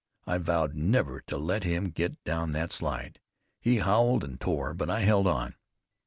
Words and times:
I 0.25 0.39
vowed 0.39 0.73
never 0.73 1.21
to 1.27 1.37
let 1.37 1.63
him 1.63 1.91
get 1.91 2.23
down 2.23 2.53
that 2.53 2.71
slide. 2.71 3.19
He 3.59 3.77
howled 3.77 4.23
and 4.23 4.41
tore, 4.41 4.73
but 4.73 4.89
I 4.89 5.01
held 5.01 5.27
on. 5.27 5.53